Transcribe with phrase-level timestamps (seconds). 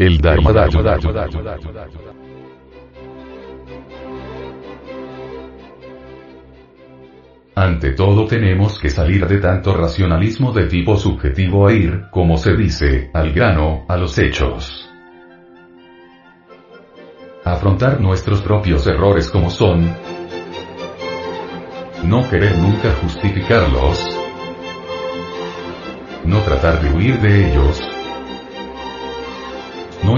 [0.00, 0.50] El Dharma
[7.54, 12.56] Ante todo tenemos que salir de tanto racionalismo de tipo subjetivo e ir, como se
[12.56, 14.88] dice, al grano, a los hechos.
[17.44, 19.94] Afrontar nuestros propios errores como son.
[22.04, 24.18] No querer nunca justificarlos.
[26.24, 27.99] No tratar de huir de ellos.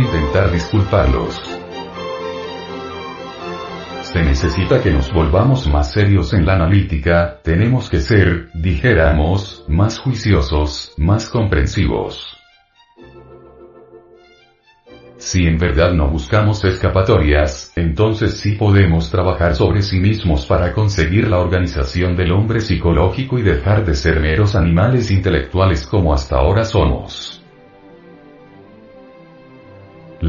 [0.00, 1.42] Intentar disculparlos.
[4.00, 9.98] Se necesita que nos volvamos más serios en la analítica, tenemos que ser, dijéramos, más
[9.98, 12.34] juiciosos, más comprensivos.
[15.18, 21.28] Si en verdad no buscamos escapatorias, entonces sí podemos trabajar sobre sí mismos para conseguir
[21.28, 26.64] la organización del hombre psicológico y dejar de ser meros animales intelectuales como hasta ahora
[26.64, 27.39] somos.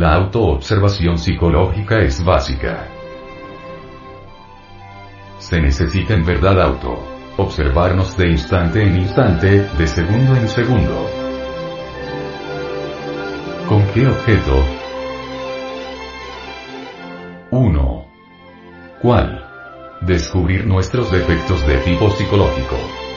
[0.01, 2.87] La autoobservación psicológica es básica.
[5.37, 6.97] Se necesita en verdad auto.
[7.37, 11.07] Observarnos de instante en instante, de segundo en segundo.
[13.69, 14.65] ¿Con qué objeto?
[17.51, 18.05] 1.
[19.03, 19.45] ¿Cuál?
[20.01, 23.10] Descubrir nuestros defectos de tipo psicológico.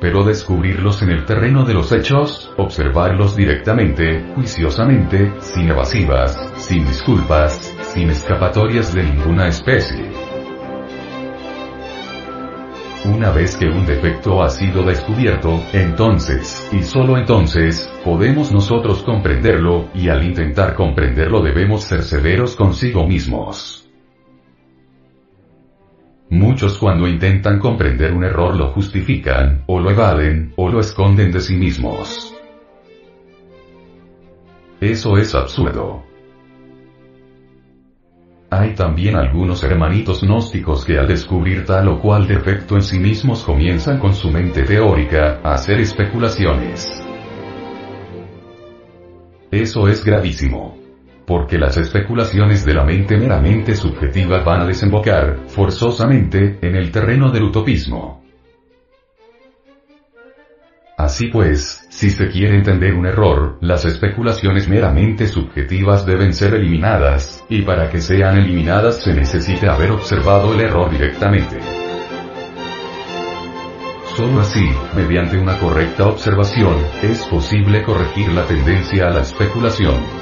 [0.00, 7.74] Pero descubrirlos en el terreno de los hechos, observarlos directamente, juiciosamente, sin evasivas, sin disculpas,
[7.94, 10.28] sin escapatorias de ninguna especie.
[13.04, 19.88] Una vez que un defecto ha sido descubierto, entonces, y solo entonces, podemos nosotros comprenderlo,
[19.94, 23.87] y al intentar comprenderlo debemos ser severos consigo mismos.
[26.30, 31.40] Muchos cuando intentan comprender un error lo justifican, o lo evaden, o lo esconden de
[31.40, 32.34] sí mismos.
[34.80, 36.04] Eso es absurdo.
[38.50, 43.42] Hay también algunos hermanitos gnósticos que al descubrir tal o cual defecto en sí mismos
[43.42, 47.02] comienzan con su mente teórica a hacer especulaciones.
[49.50, 50.87] Eso es gravísimo.
[51.28, 57.30] Porque las especulaciones de la mente meramente subjetiva van a desembocar, forzosamente, en el terreno
[57.30, 58.24] del utopismo.
[60.96, 67.44] Así pues, si se quiere entender un error, las especulaciones meramente subjetivas deben ser eliminadas,
[67.50, 71.58] y para que sean eliminadas se necesita haber observado el error directamente.
[74.16, 80.17] Solo así, mediante una correcta observación, es posible corregir la tendencia a la especulación.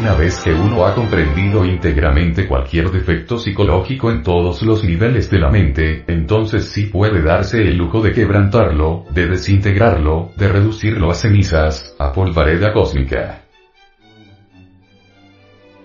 [0.00, 5.38] Una vez que uno ha comprendido íntegramente cualquier defecto psicológico en todos los niveles de
[5.38, 11.14] la mente, entonces sí puede darse el lujo de quebrantarlo, de desintegrarlo, de reducirlo a
[11.14, 13.42] cenizas, a polvareda cósmica.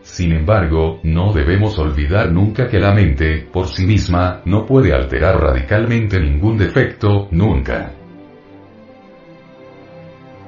[0.02, 5.42] Sin embargo, no debemos olvidar nunca que la mente, por sí misma, no puede alterar
[5.42, 7.92] radicalmente ningún defecto, nunca.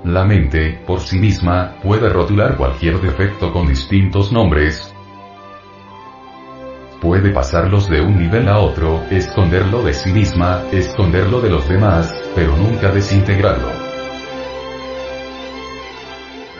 [0.04, 4.94] La mente, por sí misma, puede rotular cualquier defecto con distintos nombres,
[7.02, 12.14] puede pasarlos de un nivel a otro, esconderlo de sí misma, esconderlo de los demás,
[12.36, 13.70] pero nunca desintegrarlo.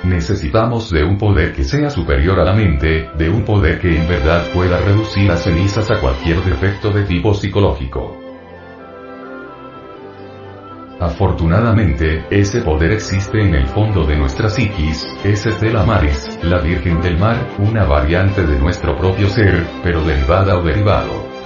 [0.04, 4.08] Necesitamos de un poder que sea superior a la mente, de un poder que en
[4.08, 8.27] verdad pueda reducir a cenizas a cualquier defecto de tipo psicológico.
[11.00, 17.02] Afortunadamente, ese poder existe en el fondo de nuestra psiquis, es Estela Maris, la Virgen
[17.02, 21.38] del Mar, una variante de nuestro propio ser, pero derivada o derivado.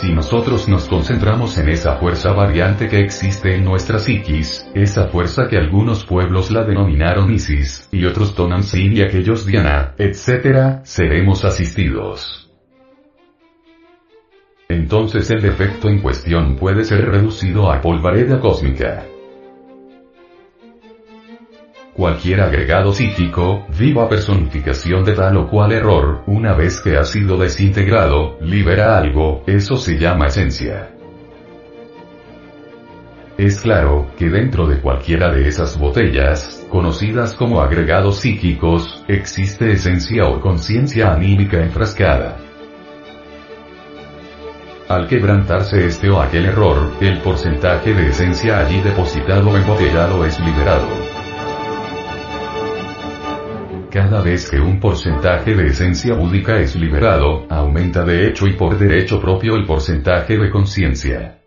[0.00, 5.46] Si nosotros nos concentramos en esa fuerza variante que existe en nuestra psiquis, esa fuerza
[5.48, 12.43] que algunos pueblos la denominaron Isis, y otros Tonantzin y aquellos Diana, etc., seremos asistidos
[14.74, 19.04] entonces el defecto en cuestión puede ser reducido a polvareda cósmica.
[21.94, 27.38] Cualquier agregado psíquico, viva personificación de tal o cual error, una vez que ha sido
[27.38, 30.90] desintegrado, libera algo, eso se llama esencia.
[33.38, 40.26] Es claro, que dentro de cualquiera de esas botellas, conocidas como agregados psíquicos, existe esencia
[40.26, 42.38] o conciencia anímica enfrascada.
[44.88, 50.38] Al quebrantarse este o aquel error, el porcentaje de esencia allí depositado o embotellado es
[50.40, 50.86] liberado.
[53.90, 58.76] Cada vez que un porcentaje de esencia búdica es liberado, aumenta de hecho y por
[58.76, 61.43] derecho propio el porcentaje de conciencia.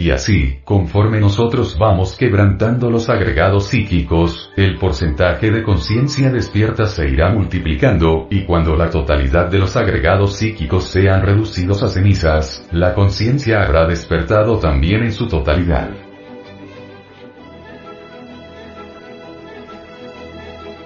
[0.00, 7.06] Y así, conforme nosotros vamos quebrantando los agregados psíquicos, el porcentaje de conciencia despierta se
[7.06, 12.94] irá multiplicando, y cuando la totalidad de los agregados psíquicos sean reducidos a cenizas, la
[12.94, 16.09] conciencia habrá despertado también en su totalidad.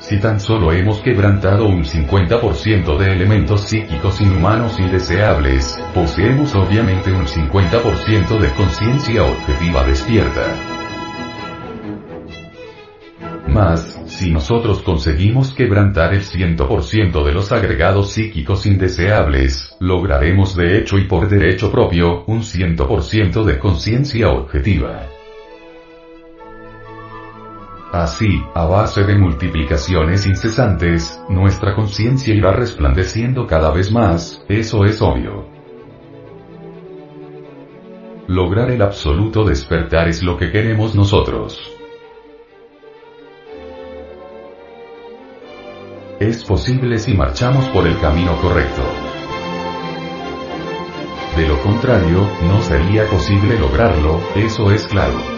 [0.07, 7.11] Si tan solo hemos quebrantado un 50% de elementos psíquicos inhumanos y deseables, poseemos obviamente
[7.11, 10.43] un 50% de conciencia objetiva despierta.
[13.49, 20.99] Más, si nosotros conseguimos quebrantar el 100% de los agregados psíquicos indeseables, lograremos de hecho
[20.99, 25.14] y por derecho propio, un 100% de conciencia objetiva.
[27.95, 35.01] Así, a base de multiplicaciones incesantes, nuestra conciencia irá resplandeciendo cada vez más, eso es
[35.01, 35.47] obvio.
[38.27, 41.57] Lograr el absoluto despertar es lo que queremos nosotros.
[46.19, 48.83] Es posible si marchamos por el camino correcto.
[51.37, 55.34] De lo contrario, no sería posible lograrlo, eso es claro.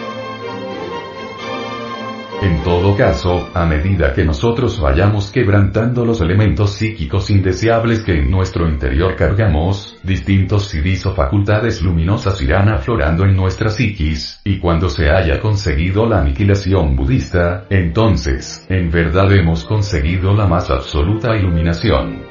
[2.39, 8.29] En todo caso, a medida que nosotros vayamos quebrantando los elementos psíquicos indeseables que en
[8.29, 14.87] nuestro interior cargamos, distintos CDs o facultades luminosas irán aflorando en nuestra psiquis, y cuando
[14.87, 22.26] se haya conseguido la aniquilación budista, entonces, en verdad hemos conseguido la más absoluta iluminación.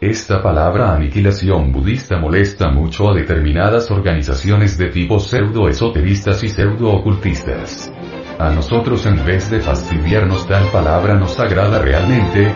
[0.00, 7.92] Esta palabra aniquilación budista molesta mucho a determinadas organizaciones de tipo pseudo-esoteristas y pseudo-ocultistas.
[8.38, 12.54] A nosotros en vez de fastidiarnos tal palabra nos agrada realmente.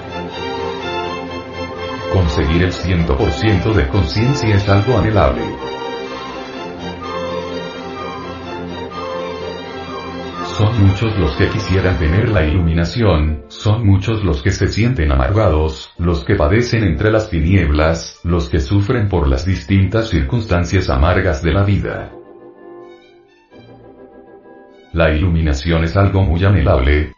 [2.13, 5.62] Conseguir el 100% de conciencia es algo anhelable.
[10.57, 15.95] Son muchos los que quisieran tener la iluminación, son muchos los que se sienten amargados,
[15.97, 21.53] los que padecen entre las tinieblas, los que sufren por las distintas circunstancias amargas de
[21.53, 22.13] la vida.
[24.93, 27.15] La iluminación es algo muy anhelable,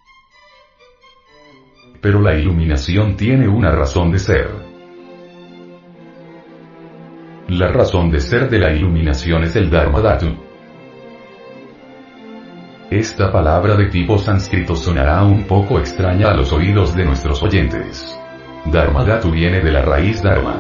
[2.01, 4.49] pero la iluminación tiene una razón de ser.
[7.49, 10.54] La razón de ser de la iluminación es el Dharma Dhatu.
[12.91, 18.15] Esta palabra de tipo sánscrito sonará un poco extraña a los oídos de nuestros oyentes.
[18.67, 20.57] Dharmadhatu viene de la raíz Dharma.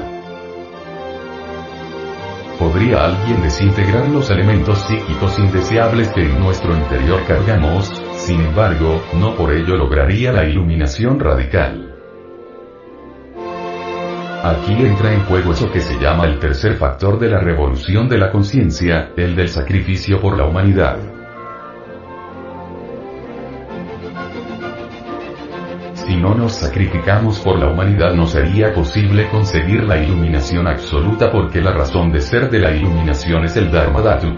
[2.59, 7.93] ¿Podría alguien desintegrar los elementos psíquicos indeseables que en nuestro interior cargamos?
[8.17, 11.95] Sin embargo, no por ello lograría la iluminación radical.
[14.43, 18.19] Aquí entra en juego eso que se llama el tercer factor de la revolución de
[18.19, 21.14] la conciencia, el del sacrificio por la humanidad.
[26.07, 31.63] Si no nos sacrificamos por la humanidad no sería posible conseguir la iluminación absoluta porque
[31.63, 34.29] la razón de ser de la iluminación es el Dharma Dhatu.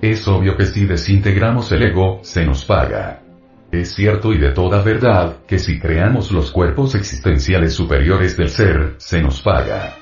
[0.00, 3.22] Es obvio que si desintegramos el ego, se nos paga.
[3.70, 8.96] Es cierto y de toda verdad, que si creamos los cuerpos existenciales superiores del ser,
[8.98, 10.01] se nos paga.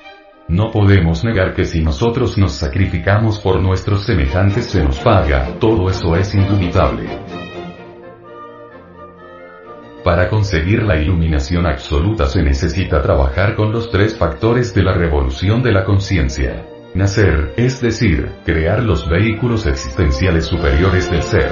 [0.51, 5.89] No podemos negar que si nosotros nos sacrificamos por nuestros semejantes se nos paga, todo
[5.89, 7.07] eso es indubitable.
[10.03, 15.63] Para conseguir la iluminación absoluta se necesita trabajar con los tres factores de la revolución
[15.63, 16.65] de la conciencia.
[16.95, 21.49] Nacer, es decir, crear los vehículos existenciales superiores del ser.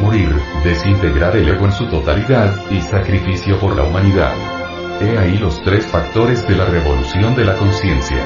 [0.00, 0.30] Morir,
[0.64, 4.57] desintegrar el ego en su totalidad, y sacrificio por la humanidad.
[5.00, 8.16] He ahí los tres factores de la revolución de la conciencia.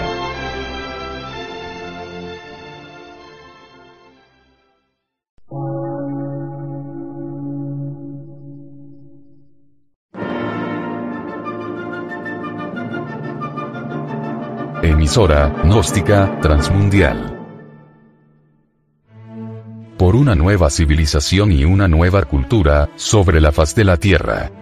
[14.82, 17.38] Emisora, gnóstica, transmundial.
[19.98, 24.61] Por una nueva civilización y una nueva cultura, sobre la faz de la Tierra.